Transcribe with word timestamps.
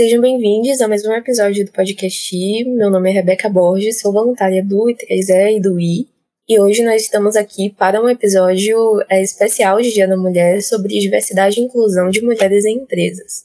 Sejam 0.00 0.18
bem-vindos 0.18 0.80
a 0.80 0.88
mais 0.88 1.04
um 1.04 1.12
episódio 1.12 1.62
do 1.62 1.72
podcast. 1.72 2.64
Meu 2.64 2.88
nome 2.88 3.10
é 3.10 3.12
Rebeca 3.12 3.50
Borges, 3.50 4.00
sou 4.00 4.10
voluntária 4.10 4.64
do 4.64 4.86
I3E 4.86 5.58
e 5.58 5.60
do 5.60 5.78
I. 5.78 6.08
E 6.48 6.58
hoje 6.58 6.82
nós 6.82 7.02
estamos 7.02 7.36
aqui 7.36 7.68
para 7.68 8.02
um 8.02 8.08
episódio 8.08 8.78
é, 9.10 9.20
especial 9.20 9.78
de 9.78 9.92
Dia 9.92 10.08
da 10.08 10.16
Mulher 10.16 10.62
sobre 10.62 10.98
diversidade 10.98 11.60
e 11.60 11.64
inclusão 11.64 12.08
de 12.08 12.22
mulheres 12.22 12.64
em 12.64 12.78
empresas. 12.78 13.44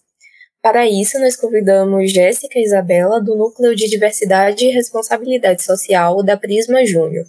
Para 0.61 0.89
isso, 0.89 1.19
nós 1.19 1.35
convidamos 1.35 2.13
Jéssica 2.13 2.57
Isabela, 2.57 3.19
do 3.19 3.35
Núcleo 3.35 3.75
de 3.75 3.89
Diversidade 3.89 4.63
e 4.63 4.71
Responsabilidade 4.71 5.61
Social 5.61 6.23
da 6.23 6.37
Prisma 6.37 6.85
Júnior, 6.85 7.25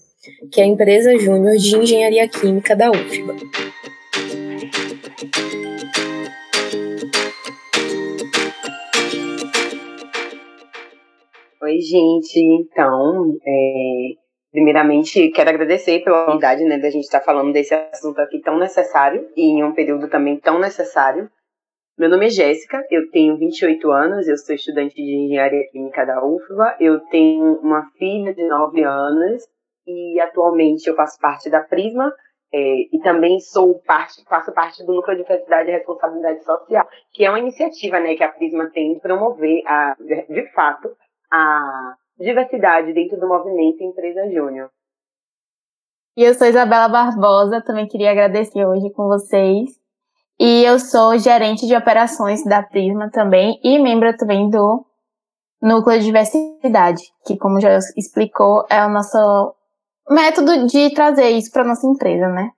que 0.52 0.61
é 0.61 0.62
a 0.62 0.68
empresa 0.68 1.18
júnior 1.18 1.56
de 1.56 1.77
engenharia 1.77 2.29
química 2.29 2.77
da 2.77 2.93
UFBA. 2.93 3.66
Oi, 11.77 11.83
gente. 11.83 12.41
Então, 12.41 13.37
é, 13.47 14.15
primeiramente, 14.51 15.29
quero 15.29 15.51
agradecer 15.51 16.02
pela 16.02 16.23
oportunidade 16.23 16.65
né, 16.65 16.79
da 16.79 16.89
gente 16.89 17.05
estar 17.05 17.21
falando 17.21 17.52
desse 17.52 17.75
assunto 17.75 18.19
aqui 18.19 18.41
tão 18.41 18.59
necessário 18.59 19.29
e 19.37 19.43
em 19.43 19.62
um 19.62 19.75
período 19.75 20.09
também 20.09 20.39
tão 20.39 20.59
necessário. 20.59 21.30
Meu 21.99 22.09
nome 22.09 22.27
é 22.27 22.30
Jéssica, 22.30 22.83
eu 22.91 23.11
tenho 23.11 23.37
28 23.37 23.91
anos, 23.91 24.27
eu 24.27 24.39
sou 24.39 24.55
estudante 24.55 24.95
de 24.95 25.02
engenharia 25.02 25.69
química 25.71 26.07
da 26.07 26.25
UFBA, 26.25 26.77
eu 26.80 26.99
tenho 27.11 27.61
uma 27.61 27.91
filha 27.99 28.35
de 28.35 28.47
9 28.49 28.83
anos 28.83 29.43
e 29.87 30.19
atualmente 30.21 30.88
eu 30.88 30.95
faço 30.95 31.19
parte 31.21 31.51
da 31.51 31.61
Prisma 31.61 32.11
é, 32.55 32.59
e 32.91 32.99
também 33.02 33.38
sou 33.38 33.79
parte, 33.80 34.24
faço 34.24 34.51
parte 34.52 34.83
do 34.83 34.95
Núcleo 34.95 35.16
de 35.16 35.24
Diversidade 35.24 35.69
e 35.69 35.73
Responsabilidade 35.73 36.43
Social, 36.43 36.88
que 37.13 37.23
é 37.23 37.29
uma 37.29 37.38
iniciativa 37.38 38.01
né, 38.01 38.15
que 38.15 38.24
a 38.24 38.30
Prisma 38.30 38.71
tem 38.73 38.95
de 38.95 39.01
promover, 39.01 39.63
a, 39.66 39.95
de 39.99 40.52
fato, 40.52 40.96
a 41.30 41.95
diversidade 42.19 42.93
dentro 42.93 43.19
do 43.19 43.29
movimento 43.29 43.82
Empresa 43.82 44.30
Júnior. 44.30 44.71
E 46.16 46.23
eu 46.23 46.35
sou 46.35 46.46
Isabela 46.46 46.88
Barbosa, 46.88 47.60
também 47.60 47.87
queria 47.87 48.10
agradecer 48.10 48.65
hoje 48.65 48.88
com 48.91 49.07
vocês. 49.07 49.71
E 50.38 50.65
eu 50.65 50.79
sou 50.79 51.18
gerente 51.18 51.66
de 51.66 51.74
operações 51.74 52.45
da 52.45 52.63
Prisma 52.63 53.10
também 53.10 53.59
e 53.63 53.79
membro 53.79 54.15
também 54.16 54.49
do 54.51 54.85
Núcleo 55.60 55.99
de 55.99 56.07
Diversidade, 56.07 57.02
que, 57.27 57.37
como 57.37 57.61
já 57.61 57.79
explicou, 57.96 58.66
é 58.71 58.85
o 58.85 58.90
nosso 58.90 59.55
método 60.09 60.66
de 60.66 60.93
trazer 60.95 61.30
isso 61.30 61.51
para 61.51 61.65
nossa 61.65 61.87
empresa, 61.87 62.29
né? 62.29 62.51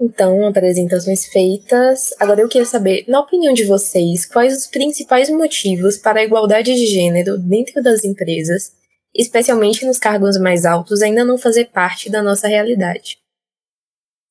Então, 0.00 0.46
apresentações 0.46 1.26
feitas. 1.26 2.14
Agora 2.18 2.40
eu 2.40 2.48
queria 2.48 2.64
saber, 2.64 3.04
na 3.06 3.20
opinião 3.20 3.52
de 3.52 3.66
vocês, 3.66 4.24
quais 4.24 4.56
os 4.56 4.66
principais 4.66 5.28
motivos 5.28 5.98
para 5.98 6.20
a 6.20 6.24
igualdade 6.24 6.74
de 6.74 6.86
gênero 6.86 7.36
dentro 7.36 7.82
das 7.82 8.02
empresas, 8.02 8.72
especialmente 9.14 9.84
nos 9.84 9.98
cargos 9.98 10.38
mais 10.38 10.64
altos, 10.64 11.02
ainda 11.02 11.22
não 11.22 11.36
fazer 11.36 11.66
parte 11.66 12.10
da 12.10 12.22
nossa 12.22 12.48
realidade? 12.48 13.18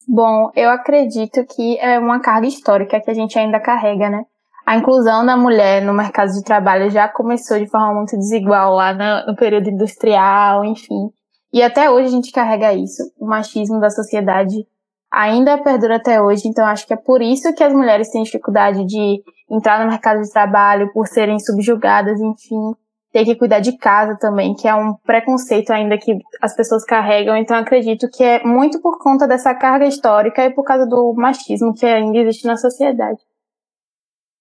Bom, 0.07 0.49
eu 0.55 0.71
acredito 0.71 1.45
que 1.45 1.77
é 1.77 1.99
uma 1.99 2.19
carga 2.19 2.47
histórica 2.47 2.99
que 2.99 3.11
a 3.11 3.13
gente 3.13 3.37
ainda 3.37 3.59
carrega, 3.59 4.09
né? 4.09 4.23
A 4.65 4.75
inclusão 4.75 5.23
da 5.23 5.37
mulher 5.37 5.83
no 5.83 5.93
mercado 5.93 6.31
de 6.31 6.43
trabalho 6.43 6.89
já 6.89 7.07
começou 7.07 7.59
de 7.59 7.67
forma 7.67 7.93
muito 7.93 8.17
desigual 8.17 8.73
lá 8.73 8.91
no, 9.27 9.35
período 9.35 9.69
industrial, 9.69 10.65
enfim. 10.65 11.11
E 11.53 11.61
até 11.61 11.91
hoje 11.91 12.07
a 12.07 12.11
gente 12.11 12.31
carrega 12.31 12.73
isso, 12.73 13.03
o 13.19 13.27
machismo 13.27 13.79
da 13.79 13.91
sociedade 13.91 14.65
ainda 15.11 15.57
perdura 15.57 15.95
até 15.95 16.21
hoje, 16.21 16.47
então 16.47 16.65
acho 16.65 16.85
que 16.85 16.93
é 16.93 16.97
por 16.97 17.21
isso 17.21 17.53
que 17.53 17.63
as 17.63 17.73
mulheres 17.73 18.09
têm 18.11 18.23
dificuldade 18.23 18.85
de 18.85 19.23
entrar 19.49 19.83
no 19.83 19.89
mercado 19.89 20.21
de 20.21 20.31
trabalho, 20.31 20.91
por 20.93 21.07
serem 21.07 21.39
subjugadas, 21.39 22.19
enfim, 22.19 22.73
ter 23.11 23.25
que 23.25 23.35
cuidar 23.35 23.59
de 23.59 23.75
casa 23.77 24.15
também, 24.19 24.53
que 24.53 24.67
é 24.67 24.75
um 24.75 24.93
preconceito 24.93 25.71
ainda 25.71 25.97
que 25.97 26.17
as 26.41 26.55
pessoas 26.55 26.85
carregam, 26.85 27.35
então 27.35 27.57
acredito 27.57 28.07
que 28.09 28.23
é 28.23 28.43
muito 28.43 28.79
por 28.81 28.99
conta 28.99 29.27
dessa 29.27 29.53
carga 29.55 29.85
histórica 29.85 30.45
e 30.45 30.53
por 30.53 30.63
causa 30.63 30.85
do 30.85 31.13
machismo 31.13 31.73
que 31.73 31.85
ainda 31.85 32.19
existe 32.19 32.45
na 32.45 32.55
sociedade. 32.55 33.19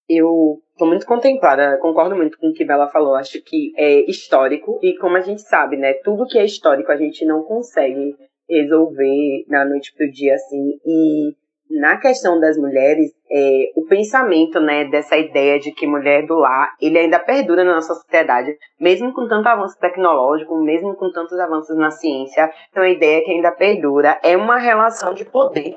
Eu 0.09 0.63
estou 0.73 0.89
muito 0.89 1.07
contemplada, 1.07 1.79
concordo 1.79 2.17
muito 2.17 2.39
com 2.39 2.49
o 2.49 2.53
que 2.53 2.65
Bela 2.65 2.89
falou, 2.89 3.15
acho 3.15 3.43
que 3.43 3.73
é 3.77 4.09
histórico 4.09 4.79
e 4.83 4.97
como 4.97 5.17
a 5.17 5.21
gente 5.21 5.43
sabe, 5.43 5.77
né, 5.77 5.95
tudo 6.05 6.27
que 6.27 6.39
é 6.39 6.45
histórico 6.45 6.93
a 6.93 6.97
gente 6.97 7.25
não 7.27 7.43
consegue 7.43 8.17
resolver 8.49 9.45
na 9.49 9.65
noite 9.65 9.93
pro 9.97 10.11
dia, 10.11 10.35
assim. 10.35 10.79
E 10.85 11.35
na 11.71 11.99
questão 11.99 12.41
das 12.41 12.57
mulheres, 12.57 13.11
é, 13.31 13.73
o 13.77 13.87
pensamento, 13.87 14.59
né, 14.59 14.87
dessa 14.87 15.17
ideia 15.17 15.61
de 15.61 15.71
que 15.71 15.87
mulher 15.87 16.27
do 16.27 16.35
lar, 16.37 16.75
ele 16.81 16.99
ainda 16.99 17.19
perdura 17.19 17.63
na 17.63 17.75
nossa 17.75 17.95
sociedade, 17.95 18.57
mesmo 18.81 19.13
com 19.13 19.29
tanto 19.29 19.47
avanço 19.47 19.79
tecnológico, 19.79 20.57
mesmo 20.63 20.97
com 20.97 21.13
tantos 21.13 21.39
avanços 21.39 21.77
na 21.77 21.91
ciência, 21.91 22.51
então 22.71 22.83
a 22.83 22.89
ideia 22.89 23.23
que 23.23 23.31
ainda 23.31 23.53
perdura 23.53 24.19
é 24.23 24.37
uma 24.37 24.59
relação 24.59 25.13
de 25.13 25.25
poder. 25.25 25.77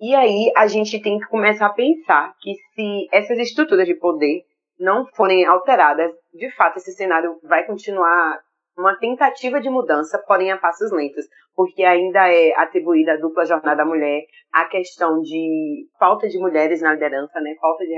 E 0.00 0.14
aí 0.14 0.50
a 0.56 0.66
gente 0.66 1.00
tem 1.00 1.18
que 1.18 1.26
começar 1.26 1.66
a 1.66 1.74
pensar 1.74 2.34
que 2.40 2.54
se 2.74 3.08
essas 3.12 3.38
estruturas 3.38 3.86
de 3.86 3.94
poder 3.94 4.42
não 4.78 5.06
forem 5.14 5.44
alteradas, 5.44 6.10
de 6.32 6.50
fato 6.56 6.78
esse 6.78 6.92
cenário 6.92 7.38
vai 7.44 7.66
continuar 7.66 8.40
uma 8.80 8.96
tentativa 8.98 9.60
de 9.60 9.70
mudança, 9.70 10.22
porém 10.26 10.50
a 10.50 10.58
passos 10.58 10.90
lentos, 10.92 11.26
porque 11.54 11.82
ainda 11.84 12.28
é 12.32 12.52
atribuída 12.56 13.12
a 13.12 13.16
dupla 13.16 13.44
jornada 13.44 13.84
mulher 13.84 14.22
a 14.52 14.64
questão 14.64 15.20
de 15.20 15.86
falta 15.98 16.28
de 16.28 16.38
mulheres 16.38 16.80
na 16.80 16.94
liderança, 16.94 17.40
né, 17.40 17.54
falta 17.60 17.84
de, 17.84 17.94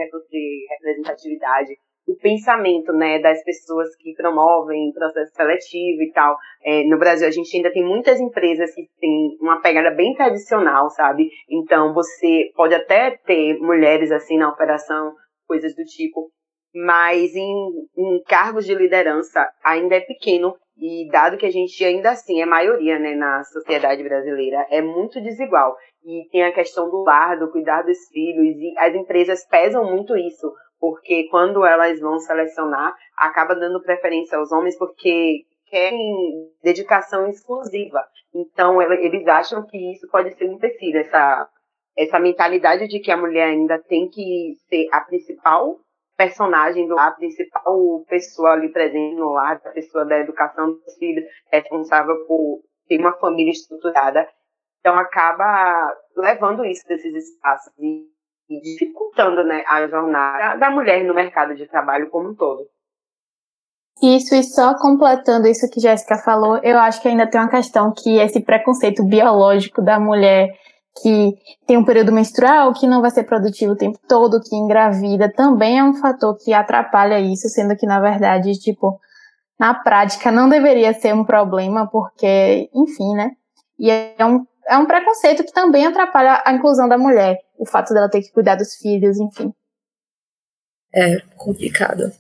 representatividade, 0.71 1.77
o 2.07 2.17
pensamento 2.17 2.93
né, 2.93 3.21
das 3.21 3.43
pessoas 3.45 3.89
que 3.97 4.13
promovem 4.15 4.93
processo 4.93 5.33
seletivo 5.35 6.03
e 6.03 6.11
tal. 6.13 6.37
É, 6.65 6.85
no 6.85 6.99
Brasil, 6.99 7.27
a 7.27 7.31
gente 7.31 7.57
ainda 7.57 7.73
tem 7.73 7.85
muitas 7.85 8.21
empresas 8.21 8.75
que 8.75 8.89
têm 9.01 9.37
uma 9.41 9.61
pegada 9.61 9.91
bem 9.93 10.13
tradicional, 10.15 10.91
sabe? 10.91 11.31
Então, 11.49 11.95
você 11.95 12.51
pode 12.57 12.75
até 12.75 13.13
ter 13.25 13.59
mulheres 13.61 14.11
assim 14.11 14.37
na 14.37 14.49
operação, 14.49 15.15
coisas 15.47 15.75
do 15.77 15.85
tipo, 15.85 16.29
mas 16.75 17.35
em, 17.37 17.71
em 17.97 18.23
cargos 18.25 18.67
de 18.67 18.75
liderança 18.75 19.49
ainda 19.65 19.95
é 19.95 20.01
pequeno 20.01 20.57
e 20.77 21.09
dado 21.11 21.37
que 21.37 21.47
a 21.47 21.51
gente 21.51 21.85
ainda 21.85 22.11
assim 22.11 22.41
é 22.41 22.47
maioria 22.47 22.99
né, 22.99 23.15
na 23.15 23.45
sociedade 23.45 24.03
brasileira, 24.03 24.67
é 24.71 24.81
muito 24.81 25.21
desigual. 25.21 25.77
E 26.05 26.29
tem 26.31 26.45
a 26.45 26.53
questão 26.53 26.91
do 26.91 27.03
lar, 27.03 27.39
do 27.39 27.51
cuidar 27.51 27.83
dos 27.83 27.99
filhos, 28.09 28.57
e 28.57 28.75
as 28.79 28.95
empresas 28.95 29.47
pesam 29.47 29.85
muito 29.85 30.17
isso, 30.17 30.53
porque 30.81 31.29
quando 31.31 31.65
elas 31.65 32.01
vão 32.01 32.19
selecionar, 32.19 32.95
acaba 33.17 33.55
dando 33.55 33.83
preferência 33.83 34.37
aos 34.39 34.51
homens 34.51 34.77
porque 34.77 35.45
querem 35.67 36.51
dedicação 36.63 37.29
exclusiva. 37.29 38.05
Então, 38.35 38.81
eles 38.83 39.27
acham 39.29 39.65
que 39.67 39.93
isso 39.93 40.09
pode 40.11 40.35
ser 40.35 40.49
um 40.49 40.55
empecilho, 40.55 40.99
essa, 40.99 41.49
essa 41.97 42.19
mentalidade 42.19 42.89
de 42.89 42.99
que 42.99 43.11
a 43.11 43.17
mulher 43.17 43.49
ainda 43.49 43.79
tem 43.79 44.09
que 44.09 44.55
ser 44.69 44.89
a 44.91 45.01
principal 45.03 45.79
personagem 46.23 46.87
do 46.87 46.95
lar, 46.95 47.17
principal 47.17 48.05
pessoa 48.09 48.53
ali 48.53 48.69
presente 48.69 49.17
no 49.17 49.33
lar, 49.33 49.61
a 49.65 49.71
pessoa 49.71 50.05
da 50.05 50.19
educação 50.19 50.73
dos 50.73 50.95
filhos, 50.99 51.25
responsável 51.51 52.25
por 52.27 52.61
ter 52.89 52.99
uma 52.99 53.13
família 53.15 53.51
estruturada. 53.51 54.27
Então 54.81 54.97
acaba 54.97 55.93
levando 56.17 56.65
isso 56.65 56.87
desses 56.87 57.15
espaços 57.15 57.73
e, 57.79 58.07
e 58.49 58.61
dificultando 58.61 59.43
né, 59.45 59.65
a 59.67 59.87
jornada 59.89 60.59
da 60.59 60.71
mulher 60.71 61.05
no 61.05 61.15
mercado 61.15 61.55
de 61.55 61.67
trabalho 61.67 62.09
como 62.11 62.31
um 62.31 62.35
todo. 62.35 62.67
Isso, 64.03 64.35
e 64.35 64.43
só 64.43 64.77
completando 64.79 65.47
isso 65.47 65.71
que 65.71 65.79
Jéssica 65.79 66.17
falou, 66.19 66.59
eu 66.63 66.79
acho 66.79 67.01
que 67.01 67.09
ainda 67.09 67.29
tem 67.29 67.41
uma 67.41 67.51
questão 67.51 67.93
que 67.93 68.19
esse 68.19 68.41
preconceito 68.41 69.05
biológico 69.05 69.83
da 69.83 70.01
mulher 70.01 70.49
que 71.01 71.35
tem 71.67 71.77
um 71.77 71.85
período 71.85 72.13
menstrual, 72.13 72.73
que 72.75 72.87
não 72.87 73.01
vai 73.01 73.11
ser 73.11 73.25
produtivo 73.25 73.73
o 73.73 73.77
tempo 73.77 73.99
todo, 74.09 74.41
que 74.41 74.55
engravida, 74.55 75.33
também 75.33 75.79
é 75.79 75.85
um 75.85 75.95
fator 75.95 76.37
que 76.37 76.53
atrapalha 76.53 77.19
isso, 77.19 77.49
sendo 77.49 77.77
que, 77.77 77.87
na 77.87 78.01
verdade, 78.01 78.53
tipo, 78.59 79.01
na 79.59 79.75
prática 79.75 80.31
não 80.31 80.49
deveria 80.49 80.93
ser 80.93 81.15
um 81.15 81.25
problema, 81.25 81.89
porque, 81.89 82.69
enfim, 82.75 83.15
né? 83.15 83.31
E 83.79 83.91
é 83.91 84.25
um, 84.25 84.47
é 84.69 84.77
um 84.77 84.87
preconceito 84.87 85.45
que 85.45 85.53
também 85.53 85.87
atrapalha 85.87 86.43
a 86.45 86.53
inclusão 86.53 86.89
da 86.89 86.99
mulher, 86.99 87.39
o 87.59 87.65
fato 87.65 87.95
dela 87.95 88.11
ter 88.11 88.21
que 88.21 88.33
cuidar 88.33 88.57
dos 88.57 88.75
filhos, 88.75 89.19
enfim. 89.19 89.53
É 90.95 91.21
complicado. 91.37 92.13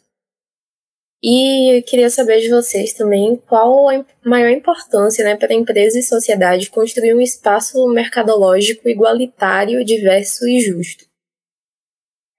E 1.22 1.78
eu 1.78 1.82
queria 1.84 2.10
saber 2.10 2.40
de 2.40 2.50
vocês 2.50 2.92
também 2.92 3.36
qual 3.48 3.88
a 3.88 4.04
maior 4.24 4.50
importância 4.50 5.24
né, 5.24 5.36
para 5.36 5.52
a 5.52 5.56
empresa 5.56 5.98
e 5.98 6.02
sociedade 6.02 6.68
construir 6.68 7.14
um 7.14 7.20
espaço 7.20 7.86
mercadológico 7.88 8.88
igualitário, 8.88 9.84
diverso 9.84 10.48
e 10.48 10.58
justo. 10.58 11.04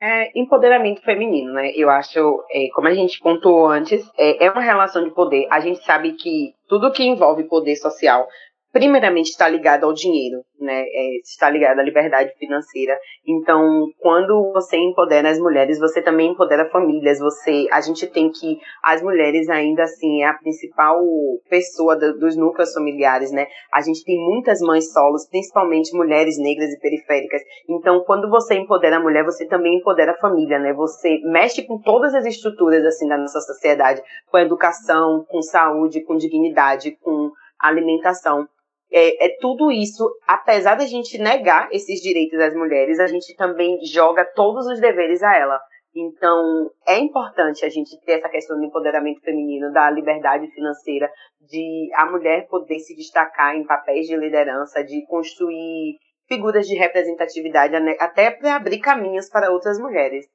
É, 0.02 0.38
empoderamento 0.38 1.02
feminino, 1.02 1.54
né? 1.54 1.72
Eu 1.74 1.90
acho, 1.90 2.44
é, 2.52 2.68
como 2.76 2.90
a 2.90 2.94
gente 2.94 3.22
pontuou 3.22 3.68
antes, 3.68 4.06
é, 4.18 4.48
é 4.48 4.52
uma 4.52 4.60
relação 4.60 5.02
de 5.02 5.12
poder. 5.12 5.48
A 5.50 5.62
gente 5.62 5.82
sabe 5.86 6.12
que 6.12 6.54
tudo 6.68 6.92
que 6.92 7.06
envolve 7.06 7.46
poder 7.46 7.78
social 7.78 8.28
primeiramente 8.74 9.30
está 9.30 9.48
ligado 9.48 9.84
ao 9.86 9.94
dinheiro, 9.94 10.44
né? 10.60 10.82
É, 10.82 11.20
está 11.20 11.48
ligado 11.48 11.80
à 11.80 11.84
liberdade 11.84 12.34
financeira. 12.40 12.98
Então, 13.26 13.86
quando 14.00 14.52
você 14.52 14.78
empodera 14.78 15.30
as 15.30 15.38
mulheres, 15.38 15.80
você 15.80 16.02
também 16.02 16.32
empodera 16.32 16.68
famílias. 16.72 17.20
Você, 17.20 17.68
a 17.72 17.80
gente 17.82 18.08
tem 18.08 18.32
que 18.32 18.58
as 18.84 19.04
mulheres 19.04 19.48
ainda 19.48 19.84
assim 19.84 20.24
é 20.24 20.26
a 20.26 20.34
principal 20.34 21.00
pessoa 21.48 21.96
do, 21.96 22.18
dos 22.18 22.36
núcleos 22.36 22.74
familiares, 22.74 23.32
né? 23.32 23.46
A 23.72 23.82
gente 23.82 24.04
tem 24.04 24.18
muitas 24.18 24.60
mães 24.60 24.92
solos, 24.92 25.28
principalmente 25.30 25.96
mulheres 25.96 26.40
negras 26.40 26.72
e 26.74 26.80
periféricas. 26.80 27.44
Então, 27.70 28.04
quando 28.04 28.28
você 28.28 28.56
empodera 28.56 28.98
a 28.98 29.00
mulher, 29.00 29.24
você 29.24 29.46
também 29.46 29.78
empodera 29.78 30.14
a 30.14 30.18
família, 30.18 30.58
né? 30.58 30.74
Você 30.74 31.20
mexe 31.26 31.62
com 31.62 31.80
todas 31.80 32.16
as 32.16 32.26
estruturas 32.26 32.84
assim 32.84 33.08
da 33.08 33.20
nossa 33.20 33.40
sociedade, 33.40 34.02
com 34.32 34.40
educação, 34.40 35.24
com 35.30 35.44
saúde, 35.44 36.02
com 36.02 36.18
dignidade, 36.18 36.98
com 37.00 37.30
alimentação 37.60 38.48
é, 38.94 39.26
é, 39.26 39.38
tudo 39.40 39.72
isso, 39.72 40.08
apesar 40.28 40.76
da 40.76 40.86
gente 40.86 41.18
negar 41.18 41.68
esses 41.72 42.00
direitos 42.00 42.40
às 42.40 42.54
mulheres, 42.54 43.00
a 43.00 43.08
gente 43.08 43.36
também 43.36 43.84
joga 43.84 44.24
todos 44.36 44.68
os 44.68 44.80
deveres 44.80 45.24
a 45.24 45.36
ela. 45.36 45.60
Então, 45.96 46.70
é 46.88 47.00
importante 47.00 47.66
a 47.66 47.70
gente 47.70 48.00
ter 48.06 48.14
essa 48.14 48.30
questão 48.30 48.56
do 48.56 48.66
empoderamento 48.66 49.22
feminino, 49.22 49.72
da 49.72 49.90
liberdade 49.90 50.48
financeira, 50.52 51.10
de 51.42 51.90
a 51.96 52.06
mulher 52.06 52.48
poder 52.48 52.80
se 52.80 52.96
destacar 52.96 53.56
em 53.56 53.66
papéis 53.66 54.06
de 54.06 54.16
liderança, 54.16 54.84
de 54.84 55.04
construir 55.08 55.98
figuras 56.28 56.68
de 56.68 56.76
representatividade, 56.76 57.76
até 58.00 58.30
para 58.30 58.56
abrir 58.56 58.80
caminhos 58.80 59.28
para 59.28 59.52
outras 59.52 59.80
mulheres. 59.80 60.26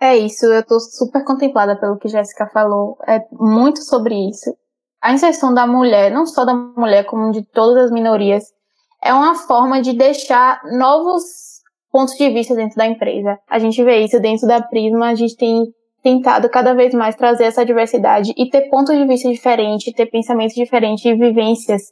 É 0.00 0.14
isso, 0.16 0.46
eu 0.46 0.60
estou 0.60 0.78
super 0.78 1.24
contemplada 1.24 1.78
pelo 1.78 1.98
que 1.98 2.08
Jéssica 2.08 2.46
falou. 2.46 2.98
É 3.06 3.18
muito 3.32 3.82
sobre 3.82 4.14
isso 4.14 4.54
a 5.00 5.12
inserção 5.12 5.54
da 5.54 5.66
mulher, 5.66 6.10
não 6.10 6.26
só 6.26 6.44
da 6.44 6.54
mulher, 6.54 7.04
como 7.04 7.30
de 7.30 7.42
todas 7.42 7.84
as 7.84 7.90
minorias, 7.90 8.44
é 9.02 9.12
uma 9.12 9.34
forma 9.34 9.80
de 9.80 9.92
deixar 9.92 10.60
novos 10.72 11.22
pontos 11.90 12.14
de 12.14 12.28
vista 12.30 12.54
dentro 12.54 12.76
da 12.76 12.86
empresa. 12.86 13.38
A 13.48 13.58
gente 13.58 13.82
vê 13.82 14.04
isso 14.04 14.20
dentro 14.20 14.46
da 14.46 14.60
Prisma, 14.60 15.08
a 15.08 15.14
gente 15.14 15.36
tem 15.36 15.64
tentado 16.02 16.48
cada 16.48 16.74
vez 16.74 16.94
mais 16.94 17.16
trazer 17.16 17.44
essa 17.44 17.64
diversidade 17.64 18.32
e 18.36 18.48
ter 18.48 18.68
pontos 18.68 18.96
de 18.96 19.04
vista 19.06 19.28
diferentes, 19.28 19.92
ter 19.92 20.06
pensamentos 20.06 20.54
diferentes 20.54 21.04
e 21.04 21.14
vivências 21.14 21.82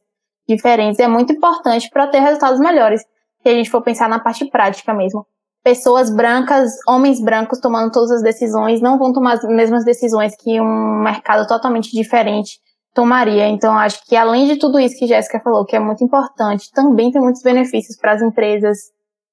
diferentes 0.48 1.00
é 1.00 1.08
muito 1.08 1.32
importante 1.32 1.90
para 1.90 2.06
ter 2.06 2.20
resultados 2.20 2.60
melhores. 2.60 3.02
Se 3.42 3.48
a 3.48 3.54
gente 3.54 3.70
for 3.70 3.82
pensar 3.82 4.08
na 4.08 4.20
parte 4.20 4.44
prática 4.46 4.94
mesmo. 4.94 5.26
Pessoas 5.62 6.14
brancas, 6.14 6.70
homens 6.86 7.20
brancos 7.20 7.58
tomando 7.58 7.90
todas 7.90 8.12
as 8.12 8.22
decisões, 8.22 8.80
não 8.80 8.98
vão 8.98 9.12
tomar 9.12 9.34
as 9.34 9.44
mesmas 9.44 9.84
decisões 9.84 10.36
que 10.36 10.60
um 10.60 11.02
mercado 11.02 11.46
totalmente 11.46 11.90
diferente 11.90 12.60
tomaria. 12.96 13.46
Então, 13.46 13.78
acho 13.78 14.04
que 14.06 14.16
além 14.16 14.48
de 14.48 14.56
tudo 14.56 14.80
isso 14.80 14.98
que 14.98 15.06
Jéssica 15.06 15.38
falou, 15.38 15.66
que 15.66 15.76
é 15.76 15.78
muito 15.78 16.02
importante, 16.02 16.72
também 16.72 17.12
tem 17.12 17.20
muitos 17.20 17.42
benefícios 17.42 17.96
para 17.98 18.12
as 18.12 18.22
empresas 18.22 18.78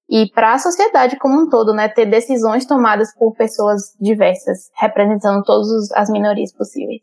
e 0.09 0.29
para 0.31 0.53
a 0.53 0.59
sociedade 0.59 1.17
como 1.17 1.41
um 1.41 1.49
todo, 1.49 1.73
né? 1.73 1.87
Ter 1.87 2.05
decisões 2.05 2.65
tomadas 2.65 3.15
por 3.15 3.33
pessoas 3.33 3.95
diversas, 3.99 4.69
representando 4.75 5.41
todas 5.43 5.89
as 5.93 6.09
minorias 6.09 6.51
possíveis. 6.51 7.01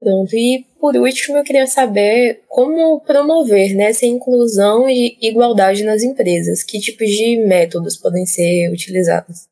Pronto. 0.00 0.34
E 0.34 0.66
por 0.80 0.96
último, 0.96 1.38
eu 1.38 1.44
queria 1.44 1.66
saber 1.66 2.42
como 2.48 3.00
promover 3.00 3.74
né, 3.74 3.90
essa 3.90 4.06
inclusão 4.06 4.88
e 4.88 5.16
igualdade 5.20 5.84
nas 5.84 6.02
empresas. 6.02 6.62
Que 6.64 6.80
tipos 6.80 7.08
de 7.08 7.44
métodos 7.46 7.96
podem 7.96 8.26
ser 8.26 8.70
utilizados? 8.72 9.47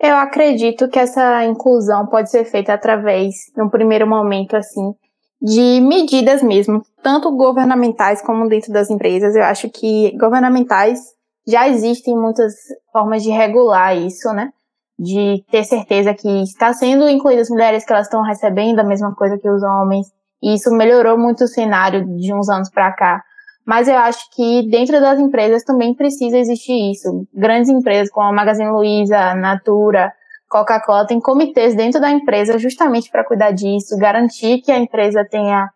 Eu 0.00 0.16
acredito 0.16 0.88
que 0.88 0.98
essa 0.98 1.44
inclusão 1.44 2.06
pode 2.06 2.30
ser 2.30 2.46
feita 2.46 2.72
através, 2.72 3.34
no 3.54 3.70
primeiro 3.70 4.06
momento, 4.06 4.56
assim, 4.56 4.94
de 5.42 5.78
medidas 5.82 6.42
mesmo, 6.42 6.82
tanto 7.02 7.30
governamentais 7.36 8.22
como 8.22 8.48
dentro 8.48 8.72
das 8.72 8.88
empresas. 8.88 9.36
Eu 9.36 9.44
acho 9.44 9.68
que 9.68 10.16
governamentais 10.18 11.00
já 11.46 11.68
existem 11.68 12.16
muitas 12.16 12.54
formas 12.90 13.22
de 13.22 13.30
regular 13.30 13.94
isso, 13.94 14.32
né? 14.32 14.50
De 14.98 15.44
ter 15.50 15.64
certeza 15.64 16.14
que 16.14 16.42
está 16.42 16.72
sendo 16.72 17.06
incluídas 17.06 17.50
mulheres, 17.50 17.84
que 17.84 17.92
elas 17.92 18.06
estão 18.06 18.22
recebendo 18.22 18.80
a 18.80 18.84
mesma 18.84 19.14
coisa 19.14 19.38
que 19.38 19.50
os 19.50 19.62
homens. 19.62 20.06
E 20.42 20.54
isso 20.54 20.70
melhorou 20.70 21.18
muito 21.18 21.44
o 21.44 21.48
cenário 21.48 22.06
de 22.16 22.32
uns 22.32 22.48
anos 22.48 22.70
para 22.70 22.90
cá. 22.92 23.22
Mas 23.70 23.86
eu 23.86 23.96
acho 23.96 24.28
que 24.32 24.68
dentro 24.68 25.00
das 25.00 25.20
empresas 25.20 25.62
também 25.62 25.94
precisa 25.94 26.36
existir 26.36 26.90
isso. 26.90 27.24
Grandes 27.32 27.70
empresas 27.70 28.10
como 28.10 28.26
a 28.26 28.32
Magazine 28.32 28.68
Luiza, 28.68 29.32
Natura, 29.36 30.12
Coca-Cola 30.48 31.06
têm 31.06 31.20
comitês 31.20 31.76
dentro 31.76 32.00
da 32.00 32.10
empresa 32.10 32.58
justamente 32.58 33.08
para 33.08 33.22
cuidar 33.22 33.52
disso, 33.52 33.96
garantir 33.96 34.60
que 34.60 34.72
a 34.72 34.76
empresa 34.76 35.24
tenha 35.24 35.70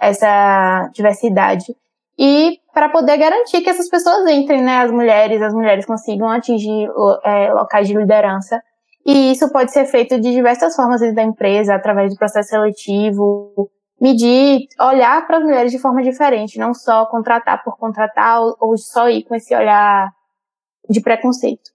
essa 0.00 0.88
diversidade 0.94 1.74
e 2.16 2.60
para 2.72 2.88
poder 2.88 3.16
garantir 3.16 3.62
que 3.62 3.70
essas 3.70 3.88
pessoas 3.88 4.30
entrem, 4.30 4.62
né, 4.62 4.82
as 4.82 4.92
mulheres, 4.92 5.42
as 5.42 5.52
mulheres 5.52 5.84
consigam 5.84 6.28
atingir 6.28 6.88
é, 7.24 7.52
locais 7.52 7.88
de 7.88 7.96
liderança. 7.96 8.62
E 9.04 9.32
isso 9.32 9.50
pode 9.50 9.72
ser 9.72 9.86
feito 9.86 10.20
de 10.20 10.30
diversas 10.30 10.76
formas 10.76 11.00
dentro 11.00 11.16
da 11.16 11.24
empresa, 11.24 11.74
através 11.74 12.12
do 12.12 12.16
processo 12.16 12.50
seletivo, 12.50 13.68
medir, 14.00 14.66
olhar 14.80 15.26
para 15.26 15.36
as 15.36 15.44
mulheres 15.44 15.70
de 15.70 15.78
forma 15.78 16.02
diferente, 16.02 16.58
não 16.58 16.72
só 16.72 17.04
contratar 17.06 17.62
por 17.62 17.76
contratar 17.76 18.40
ou, 18.58 18.76
só 18.78 19.10
ir 19.10 19.24
com 19.24 19.34
esse 19.34 19.54
olhar 19.54 20.10
de 20.88 21.00
preconceito. 21.00 21.70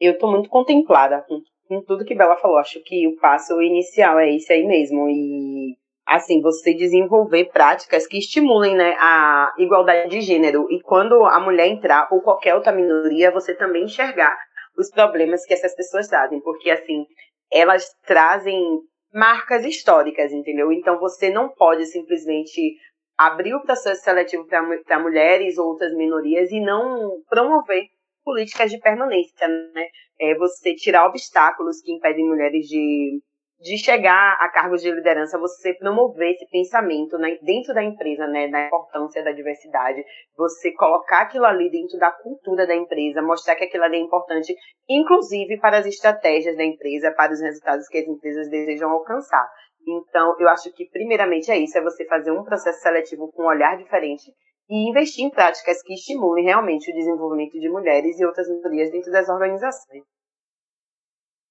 Eu 0.00 0.14
estou 0.14 0.30
muito 0.30 0.48
contemplada 0.48 1.24
com, 1.28 1.40
com, 1.68 1.82
tudo 1.82 2.04
que 2.04 2.14
Bela 2.14 2.36
falou. 2.36 2.56
Acho 2.56 2.82
que 2.82 3.06
o 3.06 3.16
passo 3.16 3.60
inicial 3.60 4.18
é 4.18 4.34
esse 4.34 4.52
aí 4.52 4.66
mesmo. 4.66 5.08
E, 5.08 5.76
assim, 6.06 6.40
você 6.40 6.74
desenvolver 6.74 7.46
práticas 7.46 8.06
que 8.06 8.18
estimulem 8.18 8.74
né, 8.74 8.94
a 8.98 9.52
igualdade 9.58 10.08
de 10.10 10.20
gênero. 10.22 10.66
E 10.70 10.80
quando 10.82 11.24
a 11.24 11.38
mulher 11.40 11.68
entrar, 11.68 12.08
ou 12.10 12.20
qualquer 12.20 12.54
outra 12.54 12.72
minoria, 12.72 13.30
você 13.30 13.54
também 13.54 13.84
enxergar 13.84 14.36
os 14.76 14.90
problemas 14.90 15.44
que 15.46 15.54
essas 15.54 15.74
pessoas 15.74 16.08
trazem. 16.08 16.40
Porque, 16.40 16.70
assim, 16.70 17.06
elas 17.50 17.86
trazem 18.06 18.80
marcas 19.16 19.64
históricas, 19.64 20.30
entendeu? 20.30 20.70
Então 20.70 20.98
você 20.98 21.30
não 21.30 21.48
pode 21.48 21.86
simplesmente 21.86 22.76
abrir 23.16 23.54
o 23.54 23.62
processo 23.62 24.02
seletivo 24.04 24.46
para 24.46 25.00
mulheres 25.00 25.56
ou 25.56 25.68
outras 25.68 25.94
minorias 25.94 26.50
e 26.52 26.60
não 26.60 27.22
promover 27.26 27.86
políticas 28.22 28.70
de 28.70 28.78
permanência, 28.78 29.48
né? 29.48 29.86
É 30.20 30.34
você 30.34 30.74
tirar 30.74 31.06
obstáculos 31.06 31.80
que 31.80 31.92
impedem 31.92 32.28
mulheres 32.28 32.66
de 32.66 33.18
de 33.58 33.78
chegar 33.78 34.36
a 34.38 34.48
cargos 34.50 34.82
de 34.82 34.90
liderança, 34.90 35.38
você 35.38 35.72
promover 35.74 36.32
esse 36.32 36.46
pensamento 36.50 37.16
né, 37.16 37.38
dentro 37.42 37.72
da 37.72 37.82
empresa, 37.82 38.26
né, 38.26 38.48
da 38.48 38.66
importância 38.66 39.24
da 39.24 39.32
diversidade, 39.32 40.04
você 40.36 40.72
colocar 40.72 41.22
aquilo 41.22 41.46
ali 41.46 41.70
dentro 41.70 41.98
da 41.98 42.10
cultura 42.10 42.66
da 42.66 42.74
empresa, 42.74 43.22
mostrar 43.22 43.56
que 43.56 43.64
aquilo 43.64 43.84
ali 43.84 43.96
é 43.96 44.00
importante, 44.00 44.54
inclusive 44.88 45.58
para 45.58 45.78
as 45.78 45.86
estratégias 45.86 46.56
da 46.56 46.64
empresa, 46.64 47.12
para 47.12 47.32
os 47.32 47.40
resultados 47.40 47.88
que 47.88 47.98
as 47.98 48.06
empresas 48.06 48.50
desejam 48.50 48.90
alcançar. 48.90 49.48
Então, 49.88 50.36
eu 50.38 50.48
acho 50.48 50.72
que 50.74 50.88
primeiramente 50.90 51.50
é 51.50 51.56
isso, 51.56 51.78
é 51.78 51.82
você 51.82 52.04
fazer 52.06 52.32
um 52.32 52.44
processo 52.44 52.80
seletivo 52.80 53.30
com 53.32 53.44
um 53.44 53.46
olhar 53.46 53.76
diferente 53.78 54.32
e 54.68 54.90
investir 54.90 55.24
em 55.24 55.30
práticas 55.30 55.80
que 55.82 55.94
estimulem 55.94 56.44
realmente 56.44 56.90
o 56.90 56.94
desenvolvimento 56.94 57.58
de 57.58 57.68
mulheres 57.68 58.18
e 58.18 58.26
outras 58.26 58.48
minorias 58.48 58.90
dentro 58.90 59.12
das 59.12 59.28
organizações. 59.28 60.02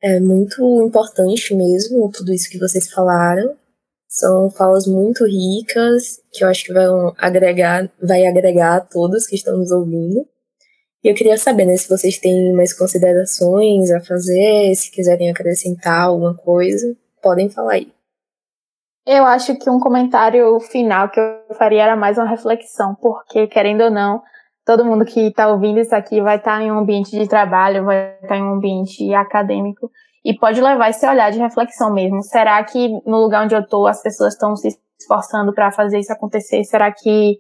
É 0.08 0.20
muito 0.20 0.62
importante 0.86 1.56
mesmo 1.56 2.12
tudo 2.12 2.32
isso 2.32 2.48
que 2.48 2.60
vocês 2.60 2.92
falaram. 2.92 3.58
São 4.08 4.52
falas 4.52 4.86
muito 4.86 5.26
ricas 5.26 6.22
que 6.32 6.44
eu 6.44 6.48
acho 6.48 6.66
que 6.66 6.74
vão 6.74 7.12
agregar, 7.18 7.90
vai 8.00 8.28
agregar 8.28 8.76
a 8.76 8.82
todos 8.82 9.26
que 9.26 9.34
estão 9.34 9.58
nos 9.58 9.72
ouvindo. 9.72 10.24
E 11.04 11.08
eu 11.08 11.16
queria 11.16 11.36
saber, 11.40 11.66
né, 11.66 11.76
se 11.76 11.90
vocês 11.90 12.20
têm 12.20 12.54
mais 12.54 12.72
considerações 12.72 13.90
a 13.90 14.00
fazer, 14.00 14.76
se 14.76 14.92
quiserem 14.92 15.32
acrescentar 15.32 16.02
alguma 16.02 16.36
coisa, 16.38 16.96
podem 17.20 17.50
falar 17.50 17.74
aí. 17.74 17.92
Eu 19.08 19.26
acho 19.26 19.58
que 19.58 19.72
um 19.72 19.80
comentário 19.80 20.60
final 20.60 21.10
que 21.10 21.20
eu 21.20 21.56
faria 21.58 21.82
era 21.82 21.96
mais 21.96 22.16
uma 22.16 22.30
reflexão, 22.30 22.94
porque, 23.02 23.48
querendo 23.48 23.86
ou 23.86 23.90
não, 23.90 24.22
todo 24.66 24.84
mundo 24.84 25.06
que 25.06 25.28
está 25.28 25.48
ouvindo 25.48 25.80
isso 25.80 25.96
aqui 25.96 26.20
vai 26.22 26.38
estar 26.38 26.58
tá 26.58 26.64
em 26.64 26.72
um 26.72 26.80
ambiente 26.80 27.12
de 27.12 27.28
trabalho, 27.28 27.86
vai 27.86 28.16
estar 28.16 28.28
tá 28.28 28.38
em 28.38 28.44
um 28.44 28.54
ambiente 28.54 29.14
acadêmico 29.14 29.92
e 30.24 30.34
pode 30.34 30.60
levar 30.60 30.90
esse 30.90 31.08
olhar 31.08 31.32
de 31.32 31.38
reflexão 31.38 31.94
mesmo. 31.94 32.24
Será 32.24 32.64
que 32.64 32.90
no 33.06 33.18
lugar 33.22 33.44
onde 33.44 33.54
eu 33.54 33.62
estou 33.62 33.88
as 33.88 34.02
pessoas 34.02 34.34
estão 34.34 34.56
se 34.56 34.70
esforçando 35.00 35.54
para 35.54 35.72
fazer 35.72 36.00
isso 36.00 36.12
acontecer? 36.12 36.64
Será 36.64 36.92
que 36.92 37.40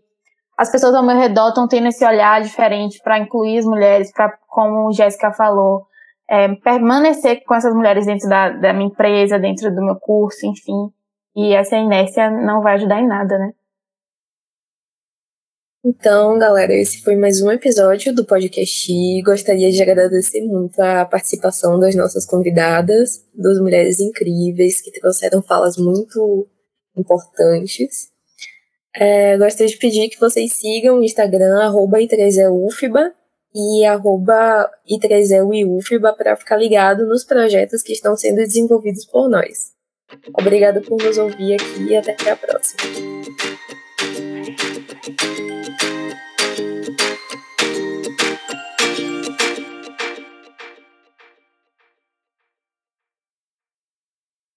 as 0.55 0.71
pessoas 0.71 0.93
ao 0.93 1.03
meu 1.03 1.17
redor 1.17 1.49
estão 1.49 1.67
tendo 1.67 1.87
esse 1.87 2.05
olhar 2.05 2.41
diferente 2.41 3.01
para 3.03 3.17
incluir 3.17 3.57
as 3.57 3.65
mulheres, 3.65 4.11
para, 4.13 4.37
como 4.47 4.93
Jéssica 4.93 5.31
falou, 5.31 5.87
é, 6.29 6.47
permanecer 6.55 7.43
com 7.43 7.55
essas 7.55 7.73
mulheres 7.73 8.05
dentro 8.05 8.29
da, 8.29 8.49
da 8.49 8.71
minha 8.71 8.87
empresa, 8.87 9.39
dentro 9.39 9.73
do 9.73 9.83
meu 9.83 9.95
curso, 9.95 10.45
enfim. 10.45 10.91
E 11.35 11.53
essa 11.53 11.75
inércia 11.75 12.29
não 12.29 12.61
vai 12.61 12.75
ajudar 12.75 13.01
em 13.01 13.07
nada, 13.07 13.37
né? 13.37 13.51
Então, 15.87 16.39
galera, 16.39 16.73
esse 16.73 17.03
foi 17.03 17.15
mais 17.15 17.43
um 17.43 17.51
episódio 17.51 18.11
do 18.11 18.25
podcast. 18.25 18.91
Gostaria 19.21 19.71
de 19.71 19.79
agradecer 19.83 20.41
muito 20.41 20.79
a 20.79 21.05
participação 21.05 21.79
das 21.79 21.93
nossas 21.93 22.25
convidadas, 22.25 23.23
duas 23.35 23.59
mulheres 23.59 23.99
incríveis 23.99 24.81
que 24.81 24.89
trouxeram 24.99 25.43
falas 25.43 25.77
muito 25.77 26.47
importantes. 26.97 28.09
É, 28.95 29.37
gostaria 29.37 29.67
de 29.67 29.77
pedir 29.77 30.09
que 30.09 30.19
vocês 30.19 30.53
sigam 30.53 30.97
o 30.97 31.03
Instagram, 31.03 31.61
arroba 31.61 31.99
I3EUFBA 31.99 33.11
e 33.53 33.85
arroba 33.85 34.67
I3EUFBA 34.89 36.15
para 36.17 36.35
ficar 36.35 36.57
ligado 36.57 37.05
nos 37.05 37.23
projetos 37.23 37.83
que 37.83 37.93
estão 37.93 38.17
sendo 38.17 38.37
desenvolvidos 38.37 39.05
por 39.05 39.29
nós. 39.29 39.73
Obrigada 40.33 40.81
por 40.81 40.99
nos 40.99 41.19
ouvir 41.19 41.53
aqui 41.53 41.89
e 41.89 41.95
até 41.95 42.31
a 42.31 42.35
próxima. 42.35 43.54